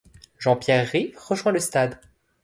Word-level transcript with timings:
Jean-Pierre 0.39 0.89
Rives 0.91 1.15
rejoint 1.19 1.51
le 1.51 1.59
stade. 1.59 2.01